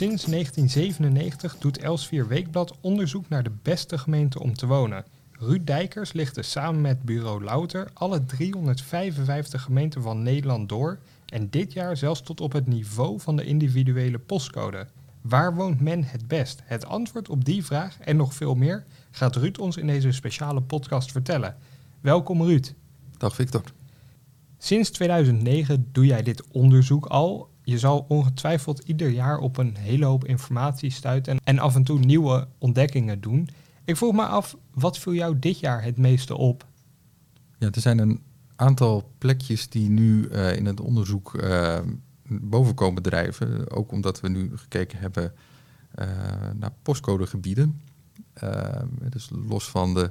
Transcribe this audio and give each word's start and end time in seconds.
Sinds 0.00 0.24
1997 0.24 1.58
doet 1.58 1.78
Elsvier 1.78 2.28
Weekblad 2.28 2.76
onderzoek 2.80 3.28
naar 3.28 3.42
de 3.42 3.52
beste 3.62 3.98
gemeente 3.98 4.40
om 4.40 4.54
te 4.54 4.66
wonen. 4.66 5.04
Ruud 5.32 5.66
Dijkers 5.66 6.12
lichtte 6.12 6.42
samen 6.42 6.80
met 6.80 7.02
bureau 7.02 7.44
Louter 7.44 7.90
alle 7.92 8.24
355 8.24 9.62
gemeenten 9.62 10.02
van 10.02 10.22
Nederland 10.22 10.68
door 10.68 10.98
en 11.26 11.50
dit 11.50 11.72
jaar 11.72 11.96
zelfs 11.96 12.22
tot 12.22 12.40
op 12.40 12.52
het 12.52 12.66
niveau 12.66 13.20
van 13.20 13.36
de 13.36 13.44
individuele 13.44 14.18
postcode. 14.18 14.86
Waar 15.20 15.54
woont 15.54 15.80
men 15.80 16.04
het 16.04 16.28
best? 16.28 16.60
Het 16.64 16.86
antwoord 16.86 17.28
op 17.28 17.44
die 17.44 17.64
vraag 17.64 17.98
en 17.98 18.16
nog 18.16 18.34
veel 18.34 18.54
meer 18.54 18.84
gaat 19.10 19.36
Ruud 19.36 19.58
ons 19.58 19.76
in 19.76 19.86
deze 19.86 20.12
speciale 20.12 20.62
podcast 20.62 21.12
vertellen. 21.12 21.56
Welkom 22.00 22.42
Ruud. 22.42 22.74
Dag 23.16 23.34
Victor. 23.34 23.62
Sinds 24.58 24.90
2009 24.90 25.88
doe 25.92 26.06
jij 26.06 26.22
dit 26.22 26.42
onderzoek 26.50 27.06
al. 27.06 27.49
Je 27.70 27.78
zal 27.78 28.04
ongetwijfeld 28.08 28.78
ieder 28.78 29.08
jaar 29.08 29.38
op 29.38 29.56
een 29.56 29.76
hele 29.76 30.04
hoop 30.04 30.24
informatie 30.24 30.90
stuiten 30.90 31.38
en 31.44 31.58
af 31.58 31.74
en 31.74 31.84
toe 31.84 31.98
nieuwe 31.98 32.48
ontdekkingen 32.58 33.20
doen. 33.20 33.48
Ik 33.84 33.96
vroeg 33.96 34.14
me 34.14 34.26
af, 34.26 34.56
wat 34.74 34.98
viel 34.98 35.14
jou 35.14 35.38
dit 35.38 35.58
jaar 35.58 35.82
het 35.82 35.96
meeste 35.96 36.36
op? 36.36 36.66
Ja, 37.58 37.70
er 37.70 37.80
zijn 37.80 37.98
een 37.98 38.22
aantal 38.56 39.10
plekjes 39.18 39.68
die 39.68 39.88
nu 39.88 40.28
uh, 40.28 40.56
in 40.56 40.66
het 40.66 40.80
onderzoek 40.80 41.34
uh, 41.34 41.78
boven 42.28 42.74
komen 42.74 43.02
drijven. 43.02 43.70
Ook 43.70 43.92
omdat 43.92 44.20
we 44.20 44.28
nu 44.28 44.50
gekeken 44.54 44.98
hebben 44.98 45.32
uh, 45.98 46.06
naar 46.54 46.72
postcodegebieden. 46.82 47.80
dus 49.08 49.30
los 49.48 49.70
van 49.70 49.94
de 49.94 50.10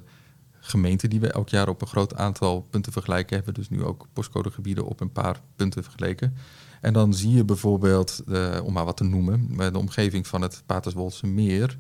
gemeenten 0.60 1.10
die 1.10 1.20
we 1.20 1.32
elk 1.32 1.50
jaar 1.50 1.68
op 1.68 1.82
een 1.82 1.88
groot 1.88 2.16
aantal 2.16 2.62
punten 2.62 2.92
vergelijken, 2.92 3.36
hebben 3.36 3.54
dus 3.54 3.70
nu 3.70 3.84
ook 3.84 4.08
postcodegebieden 4.14 4.86
op 4.86 5.00
een 5.00 5.12
paar 5.12 5.42
punten 5.56 5.84
vergeleken. 5.84 6.36
En 6.82 6.94
dan 6.94 7.14
zie 7.14 7.32
je 7.32 7.44
bijvoorbeeld, 7.44 8.24
om 8.64 8.74
maar 8.74 8.86
wat 8.86 8.98
te 8.98 9.04
noemen, 9.04 9.58
de 9.58 9.78
omgeving 9.78 10.28
van 10.28 10.42
het 10.42 10.64
Paterswoldse 10.66 11.28
meer. 11.28 11.78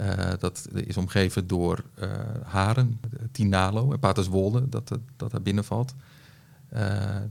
Uh, 0.00 0.32
dat 0.38 0.68
is 0.74 0.96
omgeven 0.96 1.46
door 1.46 1.84
uh, 1.98 2.10
Haren, 2.44 3.00
Tinalo 3.32 3.92
en 3.92 3.98
Paterswolde, 3.98 4.68
dat, 4.68 4.98
dat 5.16 5.30
daar 5.30 5.42
binnen 5.42 5.64
valt. 5.64 5.94
Uh, 6.72 6.80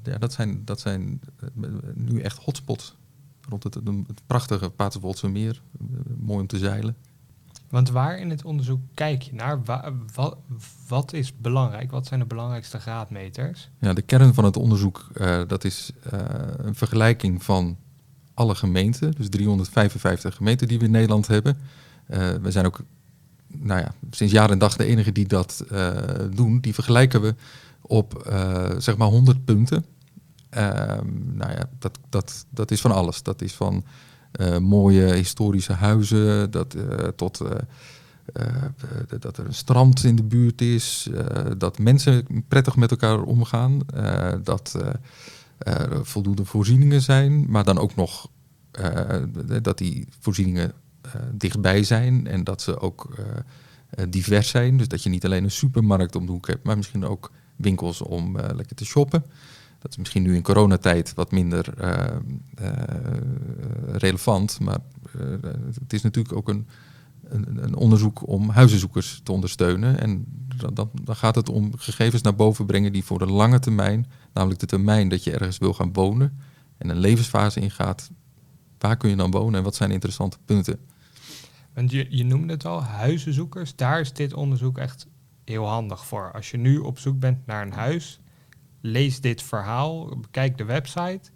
ja, 0.03 0.17
dat 0.19 0.33
zijn, 0.33 0.61
dat 0.65 0.79
zijn 0.79 1.21
nu 1.93 2.21
echt 2.21 2.37
hotspots 2.37 2.95
rond 3.49 3.63
het, 3.63 3.75
het 4.07 4.21
prachtige 4.25 4.69
Paterswoldse 4.69 5.27
meer. 5.27 5.61
mooi 6.17 6.39
om 6.39 6.47
te 6.47 6.57
zeilen. 6.57 6.95
Want 7.75 7.89
waar 7.89 8.19
in 8.19 8.29
het 8.29 8.45
onderzoek 8.45 8.79
kijk 8.93 9.21
je 9.21 9.33
naar? 9.33 9.59
wat, 10.13 10.37
wat, 10.87 11.13
is 11.13 11.37
belangrijk? 11.37 11.91
Wat 11.91 12.07
zijn 12.07 12.19
de 12.19 12.25
belangrijkste 12.25 12.79
graadmeters? 12.79 13.69
Ja, 13.79 13.93
de 13.93 14.01
kern 14.01 14.33
van 14.33 14.43
het 14.43 14.57
onderzoek 14.57 15.07
dat 15.47 15.63
is 15.63 15.91
een 16.57 16.75
vergelijking 16.75 17.43
van 17.43 17.77
alle 18.33 18.55
gemeenten. 18.55 19.11
Dus 19.11 19.29
355 19.29 20.35
gemeenten 20.35 20.67
die 20.67 20.79
we 20.79 20.85
in 20.85 20.91
Nederland 20.91 21.27
hebben. 21.27 21.57
Uh, 22.09 22.33
we 22.41 22.51
zijn 22.51 22.65
ook 22.65 22.79
nou 23.47 23.79
ja, 23.79 23.93
sinds 24.11 24.33
jaar 24.33 24.49
en 24.49 24.59
dag 24.59 24.75
de 24.75 24.85
enige 24.85 25.11
die 25.11 25.27
dat 25.27 25.65
doen. 26.35 26.59
Die 26.59 26.73
vergelijken 26.73 27.21
we 27.21 27.35
op 27.81 28.35
zeg 28.77 28.97
maar 28.97 29.07
100 29.07 29.45
punten. 29.45 29.85
Ehm, 30.49 31.07
nou 31.37 31.51
ja, 31.51 31.69
dat, 31.79 31.99
dat, 32.09 32.45
dat 32.49 32.71
is 32.71 32.81
van 32.81 32.91
alles. 32.91 33.23
Dat 33.23 33.41
is 33.41 33.53
van 33.53 33.83
mooie 34.61 35.13
historische 35.13 35.73
huizen 35.73 36.51
dat, 36.51 36.75
tot 37.15 37.41
dat 39.19 39.37
er 39.37 39.45
een 39.45 39.53
strand 39.53 40.03
in 40.03 40.15
de 40.15 40.23
buurt 40.23 40.61
is, 40.61 41.09
dat 41.57 41.79
mensen 41.79 42.27
prettig 42.47 42.75
met 42.75 42.91
elkaar 42.91 43.21
omgaan, 43.21 43.79
dat 44.43 44.79
er 45.57 46.05
voldoende 46.05 46.45
voorzieningen 46.45 47.01
zijn, 47.01 47.49
maar 47.49 47.63
dan 47.63 47.77
ook 47.77 47.95
nog 47.95 48.29
dat 49.61 49.77
die 49.77 50.07
voorzieningen 50.19 50.73
dichtbij 51.31 51.83
zijn 51.83 52.27
en 52.27 52.43
dat 52.43 52.61
ze 52.61 52.79
ook 52.79 53.15
divers 54.09 54.49
zijn. 54.49 54.77
Dus 54.77 54.87
dat 54.87 55.03
je 55.03 55.09
niet 55.09 55.25
alleen 55.25 55.43
een 55.43 55.51
supermarkt 55.51 56.15
om 56.15 56.25
de 56.25 56.31
hoek 56.31 56.47
hebt, 56.47 56.63
maar 56.63 56.77
misschien 56.77 57.05
ook 57.05 57.31
winkels 57.55 58.01
om 58.01 58.37
lekker 58.37 58.75
te 58.75 58.85
shoppen. 58.85 59.25
Dat 59.85 59.93
is 59.93 59.99
misschien 59.99 60.23
nu 60.23 60.35
in 60.35 60.41
coronatijd 60.41 61.13
wat 61.13 61.31
minder 61.31 61.73
relevant, 63.91 64.59
maar 64.59 64.79
het 65.79 65.93
is 65.93 66.01
natuurlijk 66.01 66.35
ook 66.35 66.49
een, 66.49 66.67
een, 67.23 67.63
een, 67.63 67.75
onderzoek 67.75 68.27
om 68.27 68.49
huizenzoekers 68.49 69.21
te 69.23 69.31
ondersteunen. 69.31 69.99
En 69.99 70.25
dan, 70.73 70.89
dan 71.03 71.15
gaat 71.15 71.35
het 71.35 71.49
om 71.49 71.77
gegevens 71.77 72.21
naar 72.21 72.35
boven 72.35 72.65
brengen 72.65 72.93
die 72.93 73.03
voor 73.03 73.19
de 73.19 73.25
lange 73.25 73.59
termijn, 73.59 74.07
namelijk 74.33 74.59
de 74.59 74.65
termijn 74.65 75.09
dat 75.09 75.23
je 75.23 75.31
ergens 75.31 75.57
wil 75.57 75.73
gaan 75.73 75.93
wonen 75.93 76.39
en 76.77 76.89
een 76.89 76.99
levensfase 76.99 77.59
ingaat, 77.59 78.11
waar 78.77 78.97
kun 78.97 79.09
je 79.09 79.15
dan 79.15 79.31
wonen 79.31 79.55
en 79.55 79.63
wat 79.63 79.75
zijn 79.75 79.91
interessante 79.91 80.37
punten? 80.45 80.79
Want 81.73 81.91
je, 81.91 82.05
je 82.09 82.23
noemde 82.23 82.53
het 82.53 82.65
al, 82.65 82.83
huizenzoekers. 82.83 83.75
Daar 83.75 83.99
is 83.99 84.13
dit 84.13 84.33
onderzoek 84.33 84.77
echt 84.77 85.07
heel 85.43 85.65
handig 85.65 86.05
voor. 86.05 86.31
Als 86.31 86.51
je 86.51 86.57
nu 86.57 86.77
op 86.77 86.99
zoek 86.99 87.19
bent 87.19 87.45
naar 87.45 87.65
een 87.65 87.73
huis, 87.73 88.19
lees 88.85 89.21
dit 89.21 89.41
verhaal, 89.41 90.17
bekijk 90.21 90.57
de 90.57 90.63
website, 90.63 91.29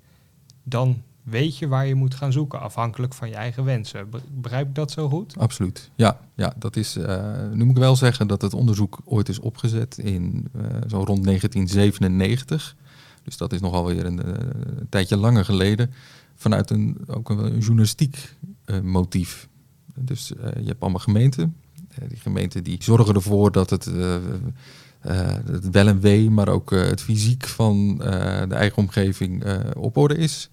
dan 0.64 1.04
weet 1.24 1.58
je 1.58 1.68
waar 1.68 1.88
je 1.88 1.96
moet 1.96 2.16
gaan 2.16 2.32
zoeken, 2.32 2.60
afhankelijk 2.60 3.14
van 3.14 3.30
je 3.30 3.36
eigen 3.36 3.64
wensen. 3.64 4.10
Begrijp 4.32 4.68
ik 4.68 4.76
dat 4.76 4.92
zo 4.92 5.10
goed? 5.10 5.38
Absoluut, 5.38 5.92
ja. 5.96 6.20
ja 6.36 6.54
dat 6.58 6.76
is, 6.76 6.98
uh, 6.98 7.50
nu 7.54 7.64
moet 7.64 7.76
ik 7.76 7.82
wel 7.82 7.96
zeggen 7.96 8.28
dat 8.28 8.42
het 8.42 8.54
onderzoek 8.54 9.00
ooit 9.06 9.30
is 9.30 9.40
opgezet 9.40 9.98
in 9.98 10.48
uh, 10.56 10.64
zo 10.88 10.98
rond 10.98 11.24
1997. 11.24 12.76
Dus 13.24 13.38
dat 13.38 13.54
is 13.54 13.60
nogal 13.60 13.86
weer 13.86 14.06
een, 14.06 14.28
uh, 14.28 14.34
een 14.78 14.90
tijdje 14.90 15.18
langer 15.18 15.46
geleden. 15.46 15.94
Vanuit 16.36 16.70
een, 16.70 16.98
ook 17.08 17.30
een, 17.30 17.38
een 17.38 17.60
journalistiek 17.60 18.36
motief. 18.84 19.48
Dus 19.96 20.28
je 20.38 20.66
hebt 20.66 20.82
allemaal 20.82 21.00
gemeenten. 21.00 21.56
Die 22.08 22.18
gemeenten 22.18 22.64
die 22.64 22.84
zorgen 22.84 23.16
ervoor 23.16 23.52
dat 23.52 23.70
het, 23.70 23.92
het 25.02 25.70
wel 25.70 25.88
en 25.88 26.00
wee, 26.00 26.30
maar 26.30 26.48
ook 26.48 26.70
het 26.70 27.02
fysiek 27.02 27.48
van 27.48 27.98
de 28.48 28.56
eigen 28.56 28.78
omgeving 28.78 29.44
op 29.76 29.98
orde 29.98 30.18
is. 30.18 30.50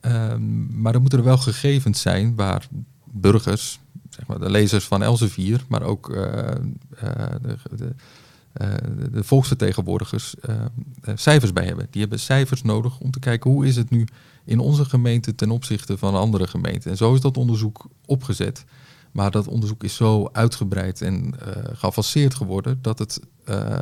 Um, 0.00 0.80
maar 0.80 0.94
er 0.94 1.00
moeten 1.00 1.18
er 1.18 1.24
wel 1.24 1.38
gegevens 1.38 2.00
zijn 2.00 2.34
waar 2.34 2.68
burgers, 3.04 3.80
zeg 4.10 4.26
maar 4.26 4.38
de 4.38 4.50
lezers 4.50 4.84
van 4.84 5.02
Elsevier, 5.02 5.64
maar 5.68 5.82
ook 5.82 6.12
de, 6.12 7.56
de 7.76 7.94
de 9.12 9.24
volksvertegenwoordigers 9.24 10.34
cijfers 11.14 11.52
bij 11.52 11.66
hebben. 11.66 11.86
Die 11.90 12.00
hebben 12.00 12.20
cijfers 12.20 12.62
nodig 12.62 13.00
om 13.00 13.10
te 13.10 13.18
kijken 13.18 13.50
hoe 13.50 13.66
is 13.66 13.76
het 13.76 13.90
nu 13.90 14.06
in 14.44 14.58
onze 14.58 14.84
gemeente 14.84 15.34
ten 15.34 15.50
opzichte 15.50 15.98
van 15.98 16.14
andere 16.14 16.46
gemeenten. 16.46 16.90
En 16.90 16.96
zo 16.96 17.14
is 17.14 17.20
dat 17.20 17.36
onderzoek 17.36 17.86
opgezet. 18.06 18.64
Maar 19.16 19.30
dat 19.30 19.48
onderzoek 19.48 19.84
is 19.84 19.94
zo 19.94 20.28
uitgebreid 20.32 21.02
en 21.02 21.24
uh, 21.24 21.52
geavanceerd 21.72 22.34
geworden 22.34 22.78
dat 22.82 22.98
het 22.98 23.20
uh, 23.48 23.78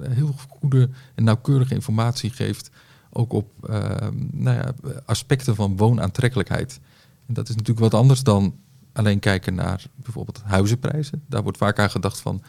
heel 0.00 0.34
goede 0.48 0.88
en 1.14 1.24
nauwkeurige 1.24 1.74
informatie 1.74 2.30
geeft, 2.30 2.70
ook 3.10 3.32
op 3.32 3.50
uh, 3.70 3.84
nou 4.30 4.56
ja, 4.56 4.74
aspecten 5.04 5.54
van 5.54 5.76
woonaantrekkelijkheid. 5.76 6.80
En 7.26 7.34
dat 7.34 7.48
is 7.48 7.54
natuurlijk 7.54 7.90
wat 7.90 8.00
anders 8.00 8.22
dan 8.22 8.54
alleen 8.92 9.18
kijken 9.18 9.54
naar 9.54 9.86
bijvoorbeeld 9.96 10.42
huizenprijzen. 10.42 11.22
Daar 11.26 11.42
wordt 11.42 11.58
vaak 11.58 11.78
aan 11.78 11.90
gedacht 11.90 12.20
van, 12.20 12.42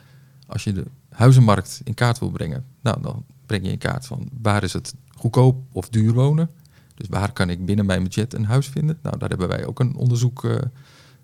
als 0.47 0.63
je 0.63 0.73
de 0.73 0.85
huizenmarkt 1.09 1.81
in 1.83 1.93
kaart 1.93 2.19
wil 2.19 2.29
brengen, 2.31 2.65
nou 2.81 3.01
dan 3.01 3.25
breng 3.45 3.65
je 3.65 3.71
in 3.71 3.77
kaart 3.77 4.05
van 4.05 4.29
waar 4.41 4.63
is 4.63 4.73
het 4.73 4.93
goedkoop 5.17 5.63
of 5.71 5.89
duur 5.89 6.13
wonen. 6.13 6.49
Dus 6.95 7.07
waar 7.09 7.31
kan 7.31 7.49
ik 7.49 7.65
binnen 7.65 7.85
mijn 7.85 8.03
budget 8.03 8.33
een 8.33 8.45
huis 8.45 8.67
vinden? 8.67 8.99
Nou, 9.01 9.17
daar 9.17 9.29
hebben 9.29 9.47
wij 9.47 9.65
ook 9.65 9.79
een 9.79 9.95
onderzoek 9.95 10.43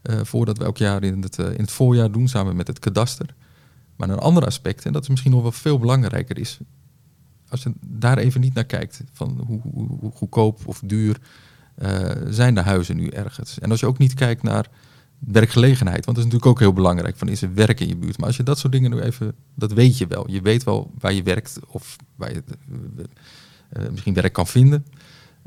uh, 0.04 0.16
uh, 0.16 0.20
voor 0.24 0.46
dat 0.46 0.58
we 0.58 0.64
elk 0.64 0.78
jaar 0.78 1.04
in 1.04 1.22
het, 1.22 1.40
uh, 1.40 1.46
in 1.46 1.60
het 1.60 1.72
voorjaar 1.72 2.12
doen 2.12 2.28
samen 2.28 2.56
met 2.56 2.68
het 2.68 2.80
kadaster. 2.80 3.36
Maar 3.96 4.10
een 4.10 4.20
ander 4.20 4.46
aspect, 4.46 4.86
en 4.86 4.94
dat 4.94 5.02
is 5.02 5.10
misschien 5.10 5.32
nog 5.32 5.42
wel 5.42 5.52
veel 5.52 5.80
belangrijker, 5.80 6.38
is 6.38 6.60
als 7.50 7.64
je 7.64 7.74
daar 7.86 8.18
even 8.18 8.42
niet 8.42 8.54
naar 8.54 8.64
kijkt, 8.64 9.04
van 9.12 9.44
hoe, 9.48 9.62
hoe, 9.62 10.12
goedkoop 10.14 10.60
of 10.66 10.82
duur 10.86 11.18
zijn 12.30 12.56
de 12.56 12.62
huizen 12.62 12.96
nu 12.96 13.08
ergens. 13.08 13.60
En 13.60 13.72
als 13.72 13.80
je 13.80 13.86
ook 13.86 13.98
niet 13.98 14.14
kijkt 14.14 14.44
naar 14.44 14.70
werkgelegenheid, 15.20 16.06
want 16.06 16.18
dat 16.18 16.26
is 16.26 16.32
natuurlijk 16.32 16.52
ook 16.52 16.60
heel 16.60 16.74
belangrijk, 16.74 17.18
van 17.18 17.28
is 17.28 17.42
er 17.42 17.54
werk 17.54 17.80
in 17.80 17.88
je 17.88 17.96
buurt. 17.96 18.18
Maar 18.18 18.28
als 18.28 18.38
je 18.38 18.44
dat 18.44 18.60
soort 18.60 18.74
dingen 18.74 18.92
nu 18.92 19.00
even, 19.00 19.36
dat 19.56 19.72
weet 19.72 19.98
je 19.98 20.08
wel. 20.08 20.30
Je 20.30 20.42
weet 20.42 20.64
wel 20.64 20.92
waar 21.00 21.14
je 21.14 21.24
werkt 21.24 21.60
of 21.68 21.96
waar 22.16 22.34
je 22.34 22.44
misschien 23.92 24.14
werk 24.14 24.34
kan 24.34 24.48
vinden. 24.48 24.86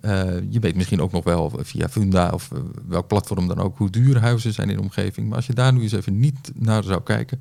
Uh, 0.04 0.40
je 0.48 0.60
weet 0.60 0.76
misschien 0.76 1.00
ook 1.00 1.12
nog 1.12 1.24
wel 1.24 1.52
via 1.56 1.88
Funda 1.88 2.30
of 2.30 2.50
uh, 2.52 2.58
welk 2.88 3.06
platform 3.06 3.48
dan 3.48 3.58
ook 3.58 3.78
hoe 3.78 3.90
duur 3.90 4.20
huizen 4.20 4.52
zijn 4.52 4.70
in 4.70 4.76
de 4.76 4.82
omgeving. 4.82 5.26
Maar 5.28 5.36
als 5.36 5.46
je 5.46 5.54
daar 5.54 5.72
nu 5.72 5.82
eens 5.82 5.92
even 5.92 6.18
niet 6.18 6.52
naar 6.54 6.82
zou 6.82 7.02
kijken, 7.02 7.40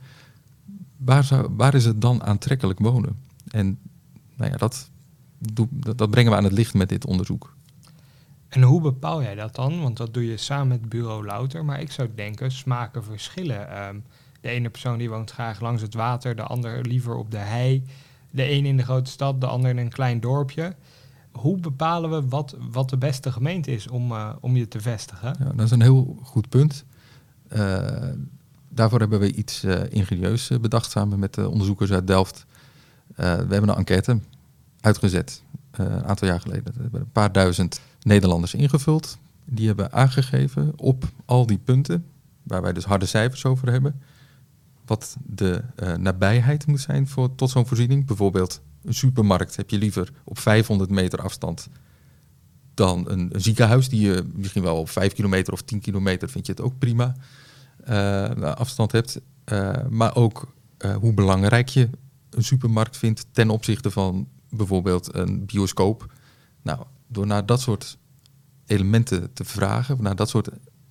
waar, 0.98 1.24
zou, 1.24 1.50
waar 1.58 1.74
is 1.74 1.86
het 1.86 2.02
dan 2.02 2.24
aantrekkelijk 2.24 2.80
wonen? 2.80 3.18
En 3.48 3.80
nou 4.36 4.52
ja, 4.52 4.58
dat, 4.58 4.90
dat, 5.96 6.10
brengen 6.10 6.32
we 6.32 6.38
aan 6.38 6.44
het 6.44 6.54
licht 6.54 6.74
met 6.74 6.90
dit 6.90 7.06
onderzoek. 7.06 7.56
En 8.50 8.62
hoe 8.62 8.82
bepaal 8.82 9.22
jij 9.22 9.36
dat 9.36 9.56
dan? 9.56 9.82
Want 9.82 9.98
dat 9.98 10.14
doe 10.14 10.28
je 10.28 10.38
samen 10.38 10.68
met 10.68 10.90
bureau 10.90 11.26
Louter. 11.26 11.66
Maar 11.66 11.82
ik 11.82 11.92
zou 11.92 12.10
denken, 12.16 12.52
smaken 12.52 13.04
verschillen. 13.04 13.88
Um, 13.88 14.04
de 14.42 14.50
ene 14.50 14.70
persoon 14.70 14.98
die 14.98 15.10
woont 15.10 15.32
graag 15.32 15.60
langs 15.60 15.82
het 15.82 15.94
water, 15.94 16.36
de 16.36 16.44
ander 16.44 16.86
liever 16.86 17.16
op 17.16 17.32
de 17.32 17.38
hei. 17.38 17.84
De 18.30 18.52
een 18.52 18.66
in 18.66 18.78
de 18.78 18.84
grote 18.84 19.12
stad, 19.12 19.42
de 19.42 19.48
ander 19.48 19.70
in 19.70 19.78
een 19.78 19.90
klein 19.90 20.20
dorpje. 20.20 20.76
Hoe 21.34 21.60
bepalen 21.60 22.10
we 22.10 22.28
wat, 22.28 22.56
wat 22.72 22.90
de 22.90 22.98
beste 22.98 23.32
gemeente 23.32 23.72
is 23.72 23.88
om, 23.88 24.12
uh, 24.12 24.30
om 24.40 24.56
je 24.56 24.68
te 24.68 24.82
vestigen? 24.82 25.36
Ja, 25.40 25.52
dat 25.56 25.66
is 25.66 25.72
een 25.72 25.82
heel 25.82 26.20
goed 26.24 26.50
punt. 26.50 26.86
Uh, 27.56 27.88
daarvoor 28.70 29.00
hebben 29.00 29.20
we 29.20 29.34
iets 29.34 29.64
uh, 29.64 29.82
ingenieus 29.90 30.52
bedacht 30.62 30.92
samen 30.92 31.20
met 31.20 31.34
de 31.34 31.50
onderzoekers 31.50 31.92
uit 31.92 32.08
Delft. 32.08 32.46
we 33.16 33.24
hebben 33.24 33.70
een 33.70 33.76
enquête 33.76 34.20
uitgezet 34.80 35.44
een 35.72 36.06
aantal 36.06 36.28
jaar 36.28 36.42
geleden. 36.42 36.74
We 36.76 36.82
hebben 36.82 37.02
een 37.02 37.12
paar 37.12 37.32
duizend 37.32 37.82
Nederlanders 38.02 38.54
ingevuld. 38.54 39.18
Die 39.46 39.68
hebben 39.68 39.92
aangegeven 39.92 40.74
op 40.76 41.04
al 41.26 41.46
die 41.46 41.58
punten, 41.58 42.06
waar 42.44 42.62
wij 42.62 42.74
dus 42.74 42.84
harde 42.84 43.06
cijfers 43.06 43.46
over 43.46 43.72
hebben, 43.72 44.02
wat 44.86 45.18
de 45.26 45.64
nabijheid 45.98 46.68
moet 46.68 46.82
zijn 46.82 47.08
voor, 47.08 47.36
tot 47.36 47.50
zo'n 47.50 47.68
voorziening. 47.68 48.06
Bijvoorbeeld 48.06 48.62
een 48.84 48.94
supermarkt 48.94 49.56
heb 49.56 49.70
je 49.70 49.78
liever 49.78 50.12
op 50.24 50.40
500 50.40 50.90
meter 50.90 51.22
afstand 51.22 51.70
dan 52.74 53.10
een, 53.10 53.32
ziekenhuis 53.36 53.90
die 53.90 54.02
je 54.02 54.30
misschien 54.34 54.64
wel 54.64 54.78
op 54.78 54.90
5 54.90 55.14
kilometer 55.14 55.54
of 55.54 55.62
10 55.62 55.80
kilometer 55.80 56.30
vind 56.30 56.46
je 56.46 56.52
het 56.52 56.62
ook 56.62 56.78
prima 56.78 57.16
uh, 57.90 58.30
afstand 58.42 58.92
hebt. 58.92 59.22
Uh, 59.52 59.74
maar 59.90 60.16
ook 60.16 60.54
hoe 61.00 61.14
belangrijk 61.14 61.70
je 61.70 61.90
een 62.30 62.44
supermarkt 62.44 62.98
vindt 62.98 63.26
ten 63.32 63.50
opzichte 63.50 63.92
van 63.92 64.28
bijvoorbeeld 64.50 65.16
een 65.16 65.46
bioscoop. 65.46 66.14
Nou, 66.62 66.86
door 67.08 67.28
naar 67.28 67.46
dat 67.46 67.62
soort 67.62 67.98
elementen 68.66 69.34
te 69.34 69.44
vragen, 69.44 70.04
naar 70.04 70.16
dat 70.16 70.30
soort 70.30 70.50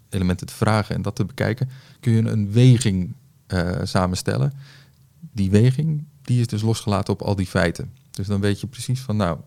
elementen 0.09 0.47
te 0.47 0.55
vragen 0.55 0.95
en 0.95 1.03
dat 1.03 1.17
te 1.17 1.25
bekijken, 1.25 1.69
kun 2.01 2.13
je 2.13 2.31
een 2.31 2.53
weging 2.53 3.15
samenstellen. 3.85 4.53
Die 5.21 5.51
weging 5.51 6.05
die 6.23 6.41
is 6.41 6.47
dus 6.47 6.63
losgelaten 6.63 7.13
op 7.13 7.23
al 7.23 7.37
die 7.37 7.47
feiten. 7.47 7.93
Dus 8.11 8.27
dan 8.27 8.41
weet 8.41 8.61
je 8.61 8.67
precies 8.67 9.01
van, 9.01 9.17
nou, 9.17 9.39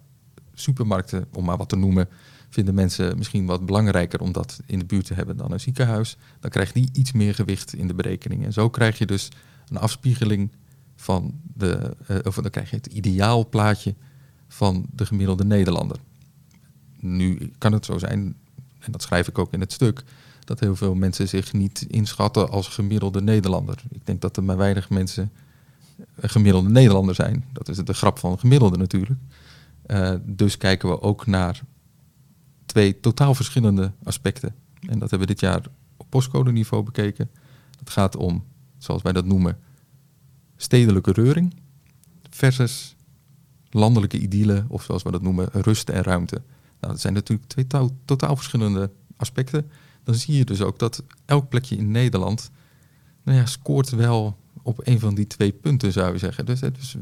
supermarkten, 0.53 1.25
om 1.33 1.45
maar 1.45 1.57
wat 1.57 1.69
te 1.69 1.75
noemen, 1.75 2.07
vinden 2.49 2.73
mensen 2.73 3.17
misschien 3.17 3.45
wat 3.45 3.65
belangrijker 3.65 4.19
om 4.19 4.31
dat 4.31 4.59
in 4.65 4.79
de 4.79 4.85
buurt 4.85 5.05
te 5.05 5.13
hebben 5.13 5.37
dan 5.37 5.51
een 5.51 5.59
ziekenhuis. 5.59 6.17
Dan 6.39 6.49
krijgt 6.49 6.73
die 6.73 6.89
iets 6.93 7.11
meer 7.11 7.35
gewicht 7.35 7.73
in 7.73 7.87
de 7.87 7.93
berekening. 7.93 8.45
En 8.45 8.53
zo 8.53 8.69
krijg 8.69 8.97
je 8.97 9.05
dus 9.05 9.29
een 9.67 9.77
afspiegeling 9.77 10.51
van 10.95 11.39
de, 11.53 11.95
uh, 12.11 12.17
of 12.23 12.35
dan 12.35 12.49
krijg 12.49 12.69
je 12.69 12.75
het 12.75 12.85
ideaalplaatje 12.85 13.95
van 14.47 14.85
de 14.91 15.05
gemiddelde 15.05 15.45
Nederlander. 15.45 15.97
Nu 16.99 17.51
kan 17.57 17.73
het 17.73 17.85
zo 17.85 17.97
zijn, 17.97 18.35
en 18.79 18.91
dat 18.91 19.01
schrijf 19.01 19.27
ik 19.27 19.37
ook 19.37 19.53
in 19.53 19.59
het 19.59 19.73
stuk, 19.73 20.03
dat 20.45 20.59
heel 20.59 20.75
veel 20.75 20.95
mensen 20.95 21.27
zich 21.27 21.53
niet 21.53 21.85
inschatten 21.87 22.49
als 22.49 22.67
gemiddelde 22.67 23.21
Nederlander. 23.21 23.83
Ik 23.89 24.05
denk 24.05 24.21
dat 24.21 24.37
er 24.37 24.43
maar 24.43 24.57
weinig 24.57 24.89
mensen 24.89 25.31
een 26.15 26.29
gemiddelde 26.29 26.69
Nederlander 26.69 27.15
zijn. 27.15 27.45
Dat 27.53 27.67
is 27.67 27.77
de 27.77 27.93
grap 27.93 28.19
van 28.19 28.39
gemiddelde 28.39 28.77
natuurlijk. 28.77 29.19
Uh, 29.87 30.13
dus 30.23 30.57
kijken 30.57 30.89
we 30.89 31.01
ook 31.01 31.25
naar 31.25 31.61
twee 32.65 32.99
totaal 32.99 33.35
verschillende 33.35 33.91
aspecten. 34.03 34.55
En 34.79 34.99
dat 34.99 35.09
hebben 35.09 35.27
we 35.27 35.33
dit 35.33 35.39
jaar 35.39 35.63
op 35.97 36.05
postcode 36.09 36.51
niveau 36.51 36.83
bekeken. 36.83 37.29
Het 37.79 37.89
gaat 37.89 38.15
om, 38.15 38.43
zoals 38.77 39.01
wij 39.01 39.11
dat 39.13 39.25
noemen, 39.25 39.57
stedelijke 40.55 41.11
reuring 41.11 41.53
versus 42.29 42.95
landelijke 43.69 44.19
idylle, 44.19 44.65
of 44.67 44.83
zoals 44.83 45.03
we 45.03 45.11
dat 45.11 45.21
noemen, 45.21 45.49
rust 45.51 45.89
en 45.89 46.03
ruimte. 46.03 46.41
Nou, 46.79 46.93
dat 46.93 47.01
zijn 47.01 47.13
natuurlijk 47.13 47.49
twee 47.49 47.67
to 47.67 47.91
totaal 48.05 48.35
verschillende 48.35 48.91
aspecten. 49.17 49.69
Dan 50.05 50.15
zie 50.15 50.37
je 50.37 50.45
dus 50.45 50.61
ook 50.61 50.79
dat 50.79 51.03
elk 51.25 51.49
plekje 51.49 51.75
in 51.75 51.91
Nederland 51.91 52.51
nou 53.23 53.37
ja, 53.37 53.45
scoort 53.45 53.89
wel 53.89 54.37
op 54.61 54.79
een 54.83 54.99
van 54.99 55.15
die 55.15 55.27
twee 55.27 55.51
punten, 55.51 55.91
zou 55.91 56.13
je 56.13 56.19
zeggen. 56.19 56.45
Dus, 56.45 56.59
dus 56.59 56.95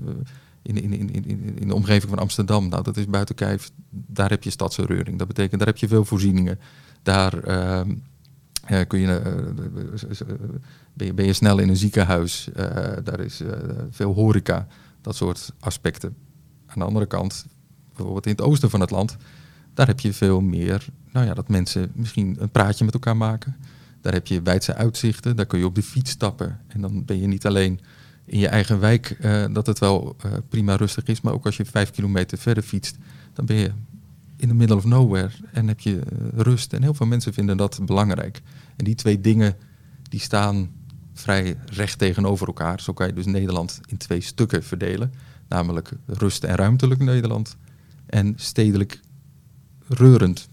in, 0.62 0.82
in, 0.82 0.94
in, 0.94 1.26
in, 1.26 1.60
in 1.60 1.68
de 1.68 1.74
omgeving 1.74 2.10
van 2.10 2.20
Amsterdam, 2.20 2.70
nou, 2.70 2.84
dat 2.84 2.98
is 2.98 3.06
buiten 3.06 3.36
Kijf, 3.36 3.72
daar 3.90 4.30
heb 4.30 4.44
je 4.44 4.50
stadsreuring. 4.50 5.18
Dat 5.18 5.28
betekent, 5.28 5.60
daar 5.60 5.70
heb 5.70 5.78
je 5.78 5.88
veel 5.88 6.06
voorzieningen. 6.06 6.60
Daar 7.02 7.48
uh, 7.48 7.82
kun 8.88 9.00
je, 9.00 9.08
uh, 9.08 10.26
ben, 10.94 11.08
je, 11.08 11.14
ben 11.14 11.26
je 11.26 11.34
snel 11.34 11.60
in 11.60 11.70
een 11.70 11.78
ziekenhuis. 11.78 12.50
Daar 13.04 13.20
is 13.20 13.42
veel 13.90 14.14
horeca, 14.14 14.68
dat 15.02 15.16
soort 15.16 15.54
aspecten. 15.60 16.16
Aan 16.66 16.80
de 16.80 16.86
andere 16.86 17.06
kant, 17.06 17.46
bijvoorbeeld 17.96 18.26
in 18.26 18.32
het 18.32 18.42
oosten 18.42 18.70
van 18.70 18.80
het 18.80 18.92
land, 18.92 19.18
daar 19.74 19.88
heb 19.88 20.00
je 20.00 20.14
veel 20.14 20.42
meer, 20.42 20.86
nou 21.12 21.25
ja, 21.25 21.34
dat 21.34 21.50
mensen 21.50 21.92
misschien 21.94 22.36
een 22.40 22.50
praatje 22.50 22.86
met 22.86 22.94
elkaar 22.94 23.18
maken. 23.18 23.56
Daar 24.02 24.14
heb 24.14 24.28
je 24.28 24.42
wijdse 24.42 24.75
uitzichten, 24.75 25.36
daar 25.36 25.46
kun 25.46 25.60
je 25.60 25.66
op 25.66 25.75
de 25.75 25.84
fiets 25.84 26.12
stappen. 26.12 26.60
En 26.68 26.81
dan 26.81 27.06
ben 27.06 27.20
je 27.20 27.28
niet 27.28 27.46
alleen 27.46 27.80
in 28.25 28.40
je 28.40 28.48
eigen 28.48 28.80
wijk 28.80 29.18
uh, 29.22 29.46
dat 29.52 29.68
het 29.68 29.80
wel 29.80 30.16
uh, 30.25 30.31
prima 30.50 30.75
rustig 30.75 31.06
is, 31.06 31.22
maar 31.22 31.34
ook 31.34 31.46
als 31.46 31.58
je 31.58 31.66
vijf 31.66 31.92
kilometer 31.92 32.38
verder 32.38 32.64
fietst, 32.64 32.98
dan 33.34 33.46
ben 33.46 33.56
je 33.56 33.72
in 34.36 34.48
the 34.48 34.54
middle 34.54 34.75
of 34.75 34.86
nowhere 34.86 35.30
en 35.52 35.68
heb 35.68 35.80
je 35.80 35.96
uh, 35.96 36.02
rust. 36.34 36.74
En 36.74 36.81
heel 36.81 36.94
veel 36.94 37.06
mensen 37.06 37.34
vinden 37.34 37.58
dat 37.58 37.80
belangrijk. 37.86 38.42
En 38.75 38.84
die 38.86 38.96
twee 38.96 39.22
dingen 39.22 39.56
die 40.10 40.20
staan 40.20 40.72
vrij 41.14 41.58
recht 41.66 41.98
tegenover 41.98 42.48
elkaar. 42.48 42.81
Zo 42.81 42.94
kan 42.94 43.08
je 43.08 43.14
dus 43.14 43.25
Nederland 43.25 43.80
in 43.86 43.98
twee 43.98 44.22
stukken 44.22 44.64
verdelen, 44.64 45.14
namelijk 45.48 45.92
rust- 46.06 46.44
en 46.44 46.56
ruimtelijk 46.56 47.00
Nederland 47.00 47.56
en 48.06 48.34
stedelijk 48.36 49.00
reurend, 49.88 50.50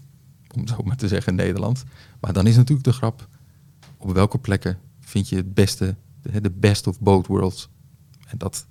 om 0.55 0.67
zo 0.67 0.77
maar 0.83 0.97
te 0.97 1.07
zeggen, 1.07 1.35
Nederland. 1.35 1.83
Maar 2.19 2.33
dan 2.33 2.47
is 2.47 2.55
natuurlijk 2.55 2.87
de 2.87 2.93
grap, 2.93 3.27
op 3.97 4.13
welke 4.13 4.37
plekken 4.37 4.77
vind 4.99 5.29
je 5.29 5.35
het 5.35 5.53
beste, 5.53 5.95
de 6.21 6.51
best 6.51 6.87
of 6.87 6.99
both 6.99 7.27
worlds. 7.27 7.69
En 8.27 8.37
dat, 8.37 8.65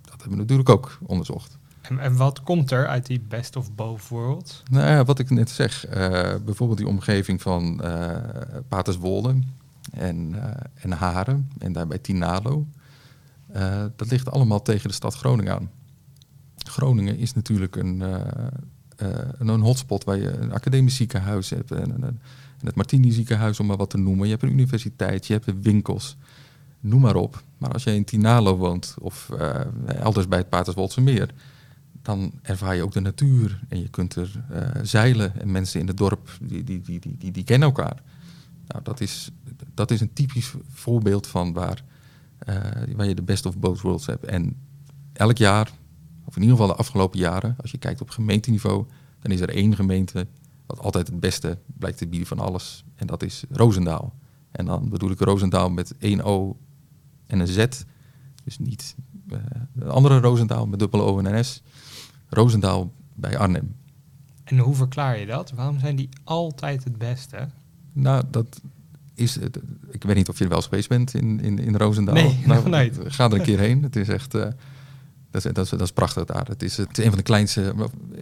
dat 0.00 0.10
hebben 0.10 0.30
we 0.30 0.36
natuurlijk 0.36 0.68
ook 0.68 0.98
onderzocht. 1.02 1.58
En, 1.80 1.98
en 1.98 2.16
wat 2.16 2.42
komt 2.42 2.70
er 2.70 2.86
uit 2.86 3.06
die 3.06 3.20
best 3.28 3.56
of 3.56 3.74
both 3.74 4.08
worlds? 4.08 4.62
Nou 4.70 4.86
ja, 4.86 5.04
wat 5.04 5.18
ik 5.18 5.30
net 5.30 5.50
zeg, 5.50 5.88
uh, 5.88 5.94
bijvoorbeeld 6.44 6.78
die 6.78 6.88
omgeving 6.88 7.42
van 7.42 7.80
uh, 7.84 8.16
Paterswolde 8.68 9.38
en, 9.92 10.32
uh, 10.34 10.44
en 10.74 10.92
Haren 10.92 11.50
en 11.58 11.72
daarbij 11.72 11.98
Tinalo. 11.98 12.66
dat 13.96 14.10
ligt 14.10 14.30
allemaal 14.30 14.62
tegen 14.62 14.88
de 14.88 14.94
stad 14.94 15.14
Groningen 15.14 15.54
aan. 15.54 15.70
Groningen 16.56 17.18
is 17.18 17.34
natuurlijk 17.34 17.76
een, 17.76 18.02
een 19.38 19.60
hotspot 19.60 20.04
waar 20.04 20.16
je 20.16 20.30
een 20.30 20.52
academisch 20.52 20.96
ziekenhuis 20.96 21.50
hebt 21.50 21.70
en, 21.70 22.02
en 22.02 22.20
het 22.64 22.74
Martini 22.74 23.12
ziekenhuis, 23.12 23.60
om 23.60 23.66
maar 23.66 23.76
wat 23.76 23.90
te 23.90 23.98
noemen. 23.98 24.24
Je 24.24 24.30
hebt 24.30 24.42
een 24.42 24.52
universiteit, 24.52 25.26
je 25.26 25.32
hebt 25.32 25.62
winkels, 25.62 26.16
noem 26.80 27.00
maar 27.00 27.16
op. 27.16 27.42
Maar 27.58 27.72
als 27.72 27.84
je 27.84 27.94
in 27.94 28.04
Tinalo 28.04 28.56
woont 28.56 28.94
of 29.00 29.30
uh, 29.32 29.60
elders 29.86 30.28
bij 30.28 30.38
het 30.38 30.48
Paterswoldse 30.48 31.00
meer, 31.00 31.30
dan 32.02 32.32
ervaar 32.42 32.76
je 32.76 32.82
ook 32.82 32.92
de 32.92 33.00
natuur 33.00 33.60
en 33.68 33.80
je 33.80 33.88
kunt 33.88 34.14
er 34.14 34.44
uh, 34.52 34.58
zeilen. 34.82 35.40
En 35.40 35.50
mensen 35.50 35.80
in 35.80 35.86
het 35.86 35.96
dorp, 35.96 36.30
die, 36.40 36.64
die, 36.64 36.80
die, 36.80 37.00
die, 37.18 37.30
die, 37.32 37.44
kennen 37.44 37.68
elkaar. 37.68 38.02
Nou, 38.66 38.82
dat 38.82 39.00
is, 39.00 39.30
dat 39.74 39.90
is 39.90 40.00
een 40.00 40.12
typisch 40.12 40.54
voorbeeld 40.68 41.26
van 41.26 41.52
waar, 41.52 41.84
waar 42.96 43.06
je 43.06 43.14
de 43.14 43.22
best 43.22 43.46
of 43.46 43.58
both 43.58 43.80
worlds 43.80 44.06
hebt. 44.06 44.24
En 44.24 44.56
elk 45.12 45.36
jaar, 45.36 45.70
of 46.26 46.36
in 46.36 46.42
ieder 46.42 46.56
geval 46.56 46.72
de 46.72 46.78
afgelopen 46.78 47.18
jaren, 47.18 47.56
als 47.60 47.70
je 47.70 47.78
kijkt 47.78 48.00
op 48.00 48.10
gemeenteniveau, 48.10 48.86
dan 49.20 49.30
is 49.30 49.40
er 49.40 49.48
één 49.48 49.76
gemeente 49.76 50.26
wat 50.66 50.80
altijd 50.80 51.06
het 51.06 51.20
beste 51.20 51.58
blijkt 51.66 51.98
te 51.98 52.06
bieden 52.06 52.28
van 52.28 52.38
alles. 52.38 52.84
En 52.94 53.06
dat 53.06 53.22
is 53.22 53.44
Roosendaal. 53.50 54.14
En 54.50 54.64
dan 54.64 54.88
bedoel 54.88 55.10
ik 55.10 55.20
Roosendaal 55.20 55.70
met 55.70 55.94
één 55.98 56.22
O 56.22 56.56
en 57.26 57.40
een 57.40 57.46
Z. 57.46 57.66
Dus 58.44 58.58
niet 58.58 58.94
uh, 59.28 59.38
de 59.72 59.84
andere 59.84 60.20
Roosendaal 60.20 60.66
met 60.66 60.78
dubbele 60.78 61.02
O 61.02 61.18
en 61.18 61.34
een 61.34 61.44
S. 61.44 61.62
Roosendaal 62.28 62.92
bij 63.14 63.38
Arnhem. 63.38 63.74
En 64.44 64.58
hoe 64.58 64.74
verklaar 64.74 65.18
je 65.18 65.26
dat? 65.26 65.50
Waarom 65.50 65.78
zijn 65.78 65.96
die 65.96 66.08
altijd 66.24 66.84
het 66.84 66.98
beste? 66.98 67.48
Nou, 67.92 68.24
dat 68.30 68.60
is 69.14 69.34
het. 69.40 69.60
Ik 69.90 70.02
weet 70.02 70.16
niet 70.16 70.28
of 70.28 70.38
je 70.38 70.42
er 70.42 70.48
wel 70.48 70.58
eens 70.58 70.66
geweest 70.66 70.88
bent 70.88 71.14
in, 71.14 71.40
in, 71.40 71.58
in 71.58 71.76
Roosendaal. 71.76 72.14
Nee, 72.14 72.42
nou, 72.46 72.68
nee. 72.68 72.92
Ga 73.04 73.24
er 73.24 73.32
een 73.32 73.42
keer 73.42 73.58
heen. 73.58 73.82
Het 73.82 73.96
is 73.96 74.08
echt. 74.08 74.34
Uh, 74.34 74.46
dat 75.44 75.56
is, 75.56 75.70
dat, 75.70 75.78
dat 75.78 75.94
prachtig 75.94 76.24
daar. 76.24 76.46
Het 76.46 76.62
is, 76.62 76.76
het 76.76 76.98
een 76.98 77.08
van 77.08 77.16
de 77.16 77.22
kleinste, 77.22 77.74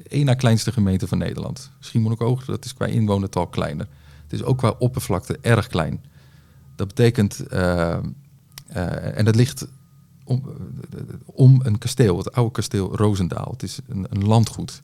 één 0.08 0.24
na 0.24 0.34
kleinste 0.34 0.72
gemeenten 0.72 1.08
van 1.08 1.18
Nederland. 1.18 1.70
Schiermonnikoog, 1.78 2.44
dat 2.44 2.64
is 2.64 2.74
qua 2.74 2.86
inwonertal 2.86 3.46
kleiner. 3.46 3.88
Het 4.22 4.32
is 4.32 4.42
ook 4.42 4.58
qua 4.58 4.74
oppervlakte 4.78 5.38
erg 5.40 5.66
klein. 5.66 6.04
Dat 6.76 6.86
betekent, 6.86 7.44
uh, 7.52 7.58
uh, 8.76 9.18
en 9.18 9.24
dat 9.24 9.34
ligt 9.34 9.66
om, 10.24 10.42
om, 11.24 11.60
een 11.64 11.78
kasteel, 11.78 12.18
het 12.18 12.32
oude 12.32 12.52
kasteel 12.52 12.96
Roosendaal. 12.96 13.50
Het 13.50 13.62
is 13.62 13.78
een, 13.88 14.06
een 14.10 14.24
landgoed. 14.24 14.82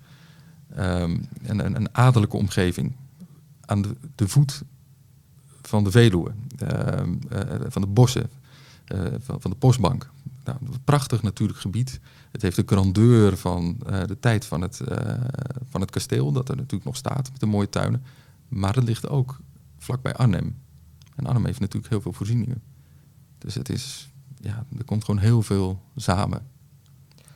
Um, 0.78 1.28
een, 1.42 1.64
een, 1.64 1.76
een, 1.76 1.94
adellijke 1.94 2.36
omgeving. 2.36 2.96
Aan 3.60 3.96
de, 4.14 4.28
voet 4.28 4.62
van 5.62 5.84
de 5.84 5.90
Veluwe, 5.90 6.32
uh, 6.62 6.68
van 7.68 7.82
de 7.82 7.88
bossen, 7.88 8.30
van, 9.18 9.40
van 9.40 9.50
de 9.50 9.56
postbank. 9.56 10.10
Nou, 10.44 10.58
een 10.60 10.84
prachtig 10.84 11.22
natuurlijk 11.22 11.58
gebied. 11.58 12.00
Het 12.32 12.42
heeft 12.42 12.56
de 12.56 12.62
grandeur 12.66 13.36
van 13.36 13.76
uh, 13.90 14.04
de 14.04 14.18
tijd 14.20 14.44
van 14.44 14.60
het, 14.60 14.80
uh, 14.88 14.96
van 15.70 15.80
het 15.80 15.90
kasteel, 15.90 16.32
dat 16.32 16.48
er 16.48 16.56
natuurlijk 16.56 16.84
nog 16.84 16.96
staat 16.96 17.30
met 17.30 17.40
de 17.40 17.46
mooie 17.46 17.68
tuinen. 17.68 18.04
Maar 18.48 18.74
het 18.74 18.84
ligt 18.84 19.08
ook 19.08 19.40
vlakbij 19.78 20.14
Arnhem. 20.14 20.58
En 21.16 21.26
Arnhem 21.26 21.44
heeft 21.44 21.60
natuurlijk 21.60 21.88
heel 21.92 22.00
veel 22.00 22.12
voorzieningen. 22.12 22.62
Dus 23.38 23.54
het 23.54 23.68
is, 23.68 24.10
ja, 24.40 24.64
er 24.78 24.84
komt 24.84 25.04
gewoon 25.04 25.20
heel 25.20 25.42
veel 25.42 25.82
samen. 25.96 26.42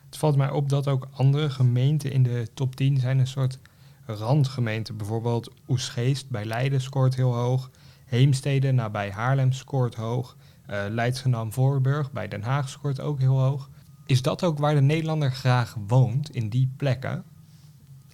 Het 0.04 0.16
valt 0.16 0.36
mij 0.36 0.50
op 0.50 0.68
dat 0.68 0.88
ook 0.88 1.08
andere 1.12 1.50
gemeenten 1.50 2.12
in 2.12 2.22
de 2.22 2.48
top 2.54 2.76
10 2.76 2.98
zijn 2.98 3.18
een 3.18 3.26
soort 3.26 3.58
randgemeenten. 4.06 4.96
Bijvoorbeeld 4.96 5.50
Oesgeest 5.68 6.28
bij 6.28 6.44
Leiden 6.44 6.80
scoort 6.80 7.14
heel 7.14 7.34
hoog. 7.34 7.70
Heemstede 8.04 8.72
nabij 8.72 9.10
Haarlem 9.10 9.52
scoort 9.52 9.94
hoog. 9.94 10.36
Uh, 10.70 10.84
Leidschendam 10.88 11.52
Voorburg 11.52 12.12
bij 12.12 12.28
Den 12.28 12.42
Haag 12.42 12.68
scoort 12.68 13.00
ook 13.00 13.18
heel 13.18 13.40
hoog. 13.40 13.70
Is 14.06 14.22
dat 14.22 14.42
ook 14.42 14.58
waar 14.58 14.74
de 14.74 14.80
Nederlander 14.80 15.30
graag 15.30 15.76
woont, 15.86 16.30
in 16.30 16.48
die 16.48 16.72
plekken? 16.76 17.24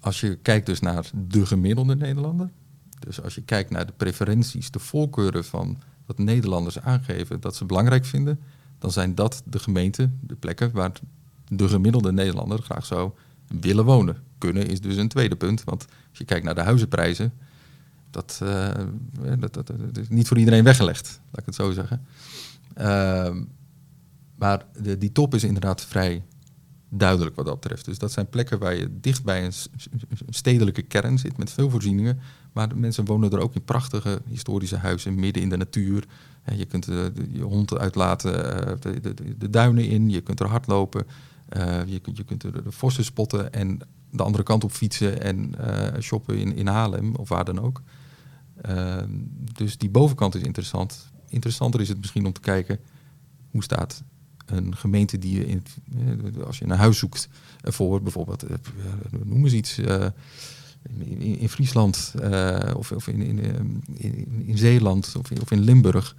Als 0.00 0.21
je 0.21 0.37
kijkt 0.37 0.66
dus 0.66 0.80
naar 0.80 1.11
de 1.28 1.47
gemiddelde 1.47 1.97
Nederlander, 1.97 2.50
dus 2.99 3.23
als 3.23 3.35
je 3.35 3.42
kijkt 3.42 3.71
naar 3.71 3.87
de 3.87 3.92
preferenties, 3.97 4.71
de 4.71 4.78
voorkeuren 4.78 5.45
van 5.45 5.78
wat 6.07 6.19
Nederlanders 6.19 6.80
aangeven 6.80 7.40
dat 7.40 7.57
ze 7.57 7.64
belangrijk 7.64 8.04
vinden, 8.04 8.40
dan 8.78 8.90
zijn 8.90 9.14
dat 9.14 9.42
de 9.45 9.59
gemeenten, 9.59 10.19
de 10.23 10.35
plekken 10.35 10.73
waar 10.73 10.92
de 11.49 11.69
gemiddelde 11.69 12.12
Nederlander 12.12 12.62
graag 12.62 12.87
zou 12.87 13.11
willen 13.47 13.85
wonen. 13.85 14.16
Kunnen 14.38 14.66
is 14.66 14.80
dus 14.80 14.97
een 14.97 15.09
tweede 15.09 15.37
punt, 15.37 15.64
want 15.64 15.87
als 16.09 16.19
je 16.19 16.25
kijkt 16.25 16.45
naar 16.45 16.54
de 16.54 16.61
huizenprijzen, 16.61 17.33
dat, 18.11 18.40
uh, 18.43 18.71
dat, 19.38 19.55
dat, 19.55 19.73
is 19.95 20.09
niet 20.09 20.29
voor 20.29 20.38
iedereen 20.38 20.64
weggelegd, 20.64 21.21
laat 21.31 21.40
ik 21.40 21.47
het 21.47 21.55
zo 21.55 21.71
zeggen. 21.73 22.07
Uh, 22.79 23.37
maar 24.37 24.64
de, 24.83 24.99
die 24.99 25.12
top 25.12 25.35
is 25.35 25.45
inderdaad 25.45 25.85
vrij 25.85 26.23
duidelijk 26.88 27.37
wat 27.37 27.47
dat 27.47 27.61
betreft. 27.61 27.85
Dus 27.85 27.99
dat 27.99 28.12
zijn 28.12 28.29
plekken 28.29 28.59
waar 28.59 28.75
je 28.75 29.00
dicht 29.00 29.25
bij 29.25 29.45
een 29.45 29.52
stedelijke 30.29 30.83
kern 30.83 31.19
zit 31.19 31.37
met 31.37 31.50
veel 31.50 31.71
voorzieningen. 31.71 32.21
Maar 32.52 32.69
de 32.69 32.75
mensen 32.75 33.05
wonen 33.05 33.31
er 33.31 33.40
ook 33.40 33.55
in 33.55 33.64
prachtige 33.64 34.23
historische 34.29 34.76
huizen 34.76 35.14
midden 35.14 35.43
in 35.43 35.49
de 35.49 35.57
natuur. 35.57 36.05
je 36.55 36.64
kunt 36.64 36.85
de, 36.85 37.12
je 37.33 37.43
hond 37.43 37.79
uitlaten, 37.79 38.33
de, 38.81 39.14
de, 39.38 39.50
duinen 39.50 39.85
in, 39.85 40.11
je 40.11 40.21
kunt 40.21 40.40
er 40.40 40.49
hardlopen. 40.49 41.07
Uh, 41.57 41.87
je, 41.87 42.00
je 42.12 42.25
kunt 42.25 42.42
er 42.42 42.64
de 42.64 42.73
vossen 42.73 43.04
spotten 43.04 43.52
en 43.52 43.80
de 44.11 44.23
andere 44.23 44.42
kant 44.42 44.64
op 44.64 44.73
fietsen 44.73 45.23
en 45.23 45.54
uh, 45.61 46.00
shoppen 46.00 46.38
in, 46.38 46.57
in 46.57 46.66
Haarlem 46.66 47.14
of 47.14 47.28
waar 47.28 47.45
dan 47.45 47.61
ook. 47.61 47.83
Ehm, 48.61 49.11
dus 49.52 49.78
die 49.78 49.90
bovenkant 49.90 50.35
is 50.35 50.42
interessant. 50.42 51.11
Interessanter 51.28 51.80
is 51.80 51.88
het 51.88 51.99
misschien 51.99 52.26
om 52.26 52.33
te 52.33 52.40
kijken 52.40 52.78
hoe 53.50 53.62
staat 53.62 54.02
een 54.47 54.76
gemeente 54.76 55.19
die 55.19 55.35
je, 55.35 55.47
in, 55.47 55.62
eh, 56.35 56.42
als 56.47 56.59
je 56.59 56.64
een 56.64 56.71
huis 56.71 56.99
zoekt 56.99 57.28
voor 57.62 58.02
bijvoorbeeld, 58.02 58.42
eh, 58.42 58.57
noem 59.25 59.45
eens 59.45 59.52
iets, 59.52 59.78
in, 61.09 61.49
Friesland 61.49 62.14
of, 62.76 62.92
of 62.92 63.09
in, 63.09 63.23
in, 63.23 63.38
in, 63.95 64.42
in, 64.47 64.59
Zeeland 64.59 65.14
of 65.19 65.30
in, 65.30 65.40
of 65.40 65.50
in 65.50 65.61
Limburg, 65.61 66.16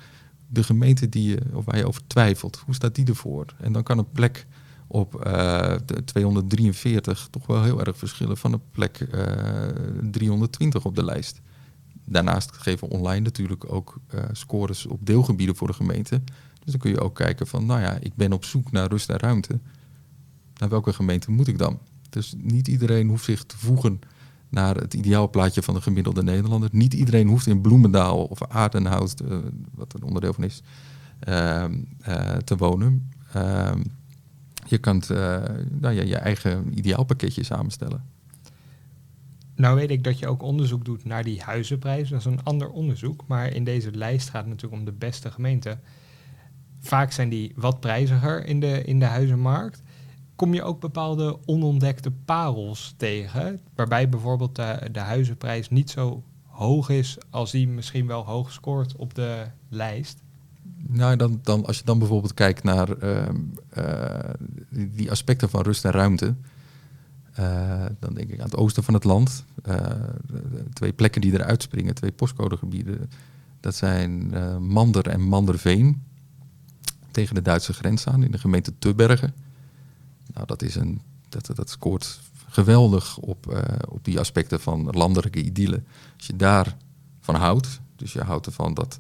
de 0.47 0.63
gemeente 0.63 1.09
die 1.09 1.29
je, 1.29 1.39
of 1.53 1.65
waar 1.65 1.77
je 1.77 1.87
over 1.87 2.07
twijfelt, 2.07 2.61
hoe 2.65 2.75
staat 2.75 2.95
die 2.95 3.05
ervoor? 3.05 3.45
En 3.59 3.71
dan 3.71 3.83
kan 3.83 3.97
een 3.97 4.11
plek 4.11 4.45
op 4.91 5.25
uh, 5.27 5.73
243 6.05 7.27
toch 7.31 7.47
wel 7.47 7.63
heel 7.63 7.79
erg 7.79 7.97
verschillen 7.97 8.37
van 8.37 8.53
een 8.53 8.61
plek 8.71 9.07
320 10.11 10.85
op 10.85 10.95
de 10.95 11.03
lijst. 11.03 11.41
Daarnaast 12.05 12.51
geven 12.51 12.87
online 12.87 13.19
natuurlijk 13.19 13.73
ook 13.73 13.99
scores 14.31 14.85
op 14.85 15.05
deelgebieden 15.05 15.55
voor 15.55 15.67
de 15.67 15.73
gemeente. 15.73 16.21
Dus 16.63 16.71
dan 16.71 16.79
kun 16.79 16.91
je 16.91 16.99
ook 16.99 17.15
kijken 17.15 17.47
van, 17.47 17.65
nou 17.65 17.81
ja, 17.81 17.97
ik 17.99 18.15
ben 18.15 18.33
op 18.33 18.45
zoek 18.45 18.71
naar 18.71 18.89
rust 18.89 19.09
en 19.09 19.17
ruimte. 19.17 19.59
Naar 20.57 20.69
welke 20.69 20.93
gemeente 20.93 21.31
moet 21.31 21.47
ik 21.47 21.57
dan? 21.57 21.79
Dus 22.09 22.33
niet 22.37 22.67
iedereen 22.67 23.09
hoeft 23.09 23.23
zich 23.23 23.43
te 23.43 23.57
voegen 23.57 23.99
naar 24.49 24.75
het 24.75 24.93
ideaalplaatje 24.93 25.63
van 25.63 25.73
de 25.73 25.81
gemiddelde 25.81 26.23
Nederlander. 26.23 26.69
Niet 26.71 26.93
iedereen 26.93 27.27
hoeft 27.27 27.47
in 27.47 27.61
Bloemendaal 27.61 28.23
of 28.25 28.43
Aardenhout, 28.43 29.21
wat 29.75 29.93
een 29.93 30.03
onderdeel 30.03 30.33
van 30.33 30.43
is, 30.43 30.61
uh, 31.27 31.65
te 32.43 32.57
wonen. 32.57 33.09
Je 34.65 34.77
kunt 34.77 35.09
nou 35.69 35.93
ja, 35.93 36.01
je 36.01 36.15
eigen 36.15 36.77
ideaalpakketje 36.77 37.43
samenstellen. 37.43 38.03
Nou 39.55 39.75
weet 39.75 39.91
ik 39.91 40.03
dat 40.03 40.19
je 40.19 40.27
ook 40.27 40.41
onderzoek 40.41 40.85
doet 40.85 41.05
naar 41.05 41.23
die 41.23 41.41
huizenprijs. 41.41 42.09
Dat 42.09 42.19
is 42.19 42.25
een 42.25 42.43
ander 42.43 42.69
onderzoek. 42.69 43.23
Maar 43.27 43.53
in 43.53 43.63
deze 43.63 43.91
lijst 43.91 44.29
gaat 44.29 44.41
het 44.41 44.49
natuurlijk 44.49 44.79
om 44.79 44.85
de 44.85 44.97
beste 44.97 45.31
gemeenten 45.31 45.79
vaak 46.79 47.11
zijn 47.11 47.29
die 47.29 47.53
wat 47.55 47.79
prijziger 47.79 48.45
in 48.45 48.59
de, 48.59 48.83
in 48.83 48.99
de 48.99 49.05
huizenmarkt. 49.05 49.81
Kom 50.35 50.53
je 50.53 50.63
ook 50.63 50.79
bepaalde 50.79 51.37
onontdekte 51.45 52.11
parels 52.11 52.93
tegen, 52.97 53.61
waarbij 53.75 54.09
bijvoorbeeld 54.09 54.55
de, 54.55 54.89
de 54.91 54.99
huizenprijs 54.99 55.69
niet 55.69 55.89
zo 55.89 56.23
hoog 56.47 56.89
is 56.89 57.17
als 57.29 57.51
die 57.51 57.67
misschien 57.67 58.07
wel 58.07 58.25
hoog 58.25 58.51
scoort 58.51 58.95
op 58.95 59.13
de 59.13 59.45
lijst? 59.69 60.23
Nou, 60.87 61.15
dan, 61.15 61.39
dan, 61.43 61.65
als 61.65 61.77
je 61.77 61.83
dan 61.83 61.99
bijvoorbeeld 61.99 62.33
kijkt 62.33 62.63
naar 62.63 62.97
ehm, 62.97 63.35
eh, 63.69 64.29
die, 64.69 65.11
aspecten 65.11 65.49
van 65.49 65.61
rust 65.61 65.85
en 65.85 65.91
ruimte, 65.91 66.35
uh, 67.39 67.85
dan 67.99 68.13
denk 68.13 68.29
ik 68.29 68.39
aan 68.39 68.45
het 68.45 68.55
oosten 68.55 68.83
van 68.83 68.93
het 68.93 69.03
land. 69.03 69.45
Uh, 69.67 69.75
twee 70.73 70.93
plekken 70.93 71.21
die 71.21 71.33
eruit 71.33 71.61
springen, 71.61 71.95
twee 71.95 72.11
postcodegebieden. 72.11 73.09
Dat 73.59 73.75
zijn 73.75 74.33
Mander 74.63 75.07
en 75.07 75.21
Manderveen 75.21 76.03
tegen 77.11 77.35
de 77.35 77.41
Duitse 77.41 77.73
grens 77.73 78.07
aan 78.07 78.23
in 78.23 78.31
de 78.31 78.37
gemeente 78.37 78.73
Tubbergen. 78.79 79.33
Nou, 80.33 80.47
dat, 80.47 80.61
is 80.61 80.75
een, 80.75 81.01
dat, 81.29 81.49
dat 81.55 81.69
scoort 81.69 82.19
geweldig 82.49 83.17
op, 83.17 83.63
op 83.89 84.05
die 84.05 84.19
aspecten 84.19 84.59
van 84.59 84.89
landelijke 84.89 85.43
idylle. 85.43 85.83
Als 86.17 86.27
je 86.27 86.35
daar 86.35 86.77
van 87.19 87.35
houdt, 87.35 87.81
dus 87.95 88.13
je 88.13 88.21
houdt 88.21 88.45
ervan 88.45 88.73
dat 88.73 88.99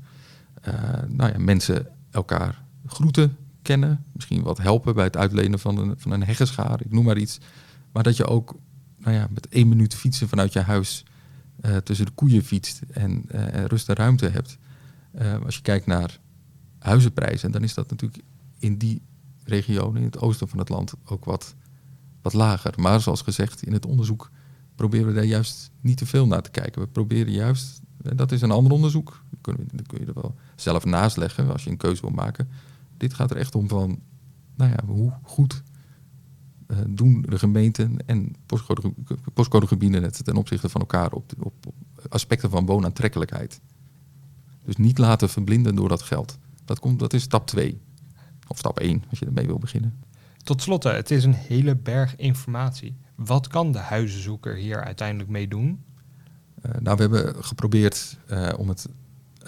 nou 1.07 1.31
ja, 1.31 1.37
mensen 1.37 1.87
elkaar 2.11 2.63
groeten, 2.85 3.37
kennen, 3.61 4.05
misschien 4.11 4.41
wat 4.41 4.57
helpen 4.57 4.95
bij 4.95 5.03
het 5.03 5.17
uitlenen 5.17 5.59
van 5.59 5.77
een, 5.77 5.93
van 5.97 6.11
een 6.11 6.23
heggenschaar, 6.23 6.81
ik 6.81 6.91
noem 6.91 7.05
maar 7.05 7.17
iets. 7.17 7.39
Maar 7.91 8.03
dat 8.03 8.17
je 8.17 8.25
ook 8.25 8.55
nou 8.97 9.15
ja, 9.15 9.27
met 9.33 9.47
één 9.47 9.69
minuut 9.69 9.95
fietsen 9.95 10.27
vanuit 10.27 10.53
je 10.53 10.59
huis 10.59 11.05
uh, 11.65 11.77
tussen 11.77 12.05
de 12.05 12.11
koeien 12.11 12.43
fietst 12.43 12.81
en 12.91 13.25
rust 13.67 13.89
en 13.89 13.95
ruimte 13.95 14.29
hebt. 14.29 14.57
als 15.45 15.55
je 15.55 15.61
kijkt 15.61 15.85
naar 15.85 16.19
huizenprijzen, 16.79 17.51
dan 17.51 17.63
is 17.63 17.73
dat 17.73 17.89
natuurlijk 17.89 18.23
in 18.59 18.77
die 18.77 19.01
regionen, 19.43 20.01
in 20.01 20.07
het 20.07 20.19
oosten 20.19 20.47
van 20.47 20.59
het 20.59 20.69
land, 20.69 20.93
ook 21.05 21.25
wat, 21.25 21.55
wat 22.21 22.33
lager. 22.33 22.73
Maar 22.77 23.01
zoals 23.01 23.21
gezegd, 23.21 23.63
in 23.63 23.73
het 23.73 23.85
onderzoek 23.85 24.31
proberen 24.75 25.07
we 25.07 25.13
daar 25.13 25.23
juist 25.23 25.71
niet 25.81 25.97
te 25.97 26.05
veel 26.05 26.27
naar 26.27 26.41
te 26.41 26.51
kijken. 26.51 26.81
We 26.81 26.87
proberen 26.87 27.33
juist, 27.33 27.81
dat 27.97 28.31
is 28.31 28.41
een 28.41 28.51
ander 28.51 28.71
onderzoek, 28.71 29.23
kun, 29.41 29.69
je, 29.71 29.81
kun 29.81 29.99
je 29.99 30.05
er 30.05 30.21
wel 30.21 30.35
zelf 30.55 30.85
naast 30.85 31.17
leggen 31.17 31.51
als 31.51 31.63
je 31.63 31.69
een 31.69 31.77
keuze 31.77 32.01
wil 32.01 32.11
maken. 32.11 32.49
Dit 32.97 33.13
gaat 33.13 33.31
er 33.31 33.37
echt 33.37 33.55
om 33.55 33.67
van, 33.67 33.99
nou 34.55 34.71
ja, 34.71 34.85
hoe 34.85 35.13
goed 35.23 35.63
uh, 36.67 36.77
doen 36.89 37.21
de 37.29 37.39
gemeenten 37.39 37.97
en 38.05 38.35
postcode, 38.45 38.93
postcodegebieden 39.33 40.03
het 40.03 40.25
ten 40.25 40.35
opzichte 40.35 40.69
van 40.69 40.81
elkaar 40.81 41.11
op, 41.11 41.31
op, 41.39 41.53
op 41.67 41.75
aspecten 42.09 42.49
van 42.49 42.65
woonaantrekkelijkheid. 42.65 43.61
Dus 44.65 44.75
niet 44.75 44.97
laten 44.97 45.29
verblinden 45.29 45.75
door 45.75 45.89
dat 45.89 46.01
geld. 46.01 46.37
Dat, 46.65 46.79
komt, 46.79 46.99
dat 46.99 47.13
is 47.13 47.23
stap 47.23 47.47
2. 47.47 47.81
Of 48.47 48.57
stap 48.57 48.79
1, 48.79 49.03
als 49.09 49.19
je 49.19 49.25
ermee 49.25 49.45
wil 49.45 49.59
beginnen. 49.59 50.03
Tot 50.43 50.61
slot, 50.61 50.83
het 50.83 51.11
is 51.11 51.23
een 51.23 51.33
hele 51.33 51.75
berg 51.75 52.15
informatie. 52.15 52.97
Wat 53.15 53.47
kan 53.47 53.71
de 53.71 53.79
huizenzoeker 53.79 54.55
hier 54.55 54.83
uiteindelijk 54.83 55.29
mee 55.29 55.47
doen? 55.47 55.83
Uh, 56.65 56.71
nou, 56.79 56.95
we 56.97 57.01
hebben 57.01 57.43
geprobeerd 57.43 58.17
uh, 58.31 58.49
om 58.57 58.69
het 58.69 58.87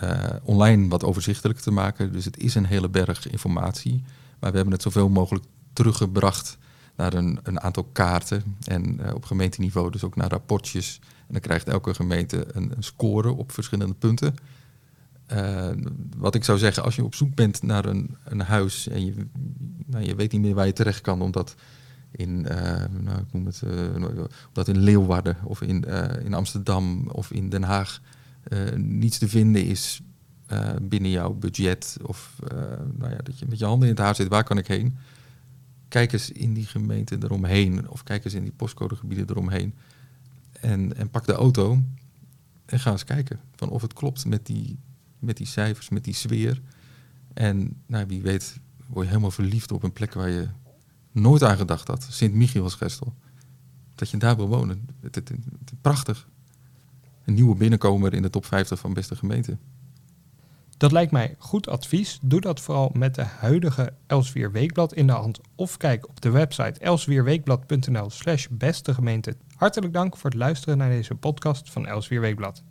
uh, 0.03 0.19
online 0.43 0.88
wat 0.88 1.03
overzichtelijk 1.03 1.59
te 1.59 1.71
maken. 1.71 2.12
Dus 2.12 2.25
het 2.25 2.38
is 2.38 2.55
een 2.55 2.65
hele 2.65 2.89
berg 2.89 3.27
informatie. 3.27 4.03
Maar 4.39 4.50
we 4.50 4.55
hebben 4.55 4.73
het 4.73 4.83
zoveel 4.83 5.09
mogelijk 5.09 5.45
teruggebracht 5.73 6.57
naar 6.95 7.13
een, 7.13 7.39
een 7.43 7.62
aantal 7.62 7.83
kaarten. 7.91 8.43
En 8.63 9.13
op 9.13 9.25
gemeenteniveau 9.25 9.91
dus 9.91 10.03
ook 10.03 10.15
naar 10.15 10.29
rapportjes. 10.29 11.00
En 11.03 11.33
dan 11.33 11.41
krijgt 11.41 11.67
elke 11.67 11.93
gemeente 11.93 12.45
een, 12.51 12.71
een 12.75 12.83
score 12.83 13.31
op 13.31 13.51
verschillende 13.51 13.93
punten. 13.93 14.35
Uh, 15.33 15.69
wat 16.17 16.35
ik 16.35 16.43
zou 16.43 16.57
zeggen, 16.57 16.83
als 16.83 16.95
je 16.95 17.03
op 17.03 17.15
zoek 17.15 17.35
bent 17.35 17.62
naar 17.62 17.85
een, 17.85 18.17
een 18.23 18.41
huis 18.41 18.88
en 18.88 19.05
je, 19.05 19.27
nou, 19.85 20.03
je 20.03 20.15
weet 20.15 20.31
niet 20.31 20.41
meer 20.41 20.55
waar 20.55 20.65
je 20.65 20.73
terecht 20.73 21.01
kan, 21.01 21.21
omdat 21.21 21.55
in, 22.12 22.41
nou, 23.01 23.19
ik 23.19 23.31
noem 23.33 23.45
het, 23.45 23.62
omdat 24.47 24.67
in 24.67 24.77
Leeuwarden 24.77 25.38
of 25.43 25.62
in, 25.62 25.83
in 26.23 26.33
Amsterdam 26.33 27.07
of 27.07 27.31
in 27.31 27.50
Den 27.50 27.63
Haag 27.63 28.01
niets 28.75 29.17
te 29.17 29.27
vinden 29.27 29.65
is 29.65 30.01
binnen 30.81 31.12
jouw 31.12 31.33
budget. 31.33 31.97
Of 32.01 32.39
nou 32.97 33.12
ja, 33.12 33.17
dat 33.17 33.39
je 33.39 33.45
met 33.50 33.59
je 33.59 33.65
handen 33.65 33.88
in 33.88 33.93
het 33.93 34.03
haar 34.03 34.15
zit, 34.15 34.27
waar 34.27 34.43
kan 34.43 34.57
ik 34.57 34.67
heen? 34.67 34.97
Kijk 35.88 36.13
eens 36.13 36.31
in 36.31 36.53
die 36.53 36.65
gemeente 36.65 37.17
eromheen 37.21 37.89
of 37.89 38.03
kijk 38.03 38.25
eens 38.25 38.33
in 38.33 38.43
die 38.43 38.51
postcodegebieden 38.51 39.29
eromheen. 39.29 39.73
En, 40.59 40.97
en 40.97 41.09
pak 41.09 41.25
de 41.25 41.33
auto 41.33 41.81
en 42.65 42.79
ga 42.79 42.91
eens 42.91 43.03
kijken 43.03 43.39
van 43.55 43.69
of 43.69 43.81
het 43.81 43.93
klopt 43.93 44.25
met 44.25 44.45
die 44.45 44.79
met 45.23 45.38
die 45.38 45.47
cijfers, 45.47 45.89
met 45.89 46.03
die 46.03 46.13
sfeer. 46.13 46.62
En 47.33 47.81
nou, 47.85 48.05
wie 48.07 48.21
weet 48.21 48.59
word 48.88 49.05
je 49.05 49.09
helemaal 49.09 49.31
verliefd 49.31 49.71
op 49.71 49.83
een 49.83 49.93
plek 49.93 50.13
waar 50.13 50.29
je 50.29 50.47
nooit 51.12 51.43
aan 51.43 51.57
gedacht 51.57 51.88
had. 51.88 52.07
Sint-Michielsgestel. 52.09 53.13
Dat 53.95 54.09
je 54.09 54.17
daar 54.17 54.35
wil 54.35 54.47
wonen. 54.47 54.89
Het, 55.01 55.31
prachtig. 55.81 56.27
Een 57.25 57.33
nieuwe 57.33 57.55
binnenkomer 57.55 58.13
in 58.13 58.21
de 58.21 58.29
top 58.29 58.45
50 58.45 58.79
van 58.79 58.93
beste 58.93 59.15
gemeenten. 59.15 59.59
Dat 60.77 60.91
lijkt 60.91 61.11
mij 61.11 61.35
goed 61.37 61.69
advies. 61.69 62.19
Doe 62.21 62.41
dat 62.41 62.59
vooral 62.59 62.91
met 62.93 63.15
de 63.15 63.23
huidige 63.23 63.93
Elsvier 64.07 64.51
Weekblad 64.51 64.93
in 64.93 65.07
de 65.07 65.13
hand 65.13 65.39
of 65.55 65.77
kijk 65.77 66.07
op 66.07 66.21
de 66.21 66.29
website 66.29 66.79
elsvierweekblad.nl 66.79 68.09
slash 68.09 68.47
beste 68.49 68.93
gemeente. 68.93 69.35
Hartelijk 69.55 69.93
dank 69.93 70.17
voor 70.17 70.29
het 70.29 70.39
luisteren 70.39 70.77
naar 70.77 70.89
deze 70.89 71.15
podcast 71.15 71.71
van 71.71 71.87
Elsvier 71.87 72.21
Weekblad. 72.21 72.63